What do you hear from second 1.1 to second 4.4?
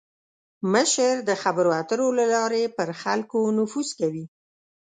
د خبرو اترو له لارې پر خلکو نفوذ کوي.